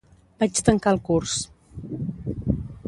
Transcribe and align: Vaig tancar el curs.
Vaig 0.43 0.61
tancar 0.69 0.93
el 0.97 1.01
curs. 1.11 1.37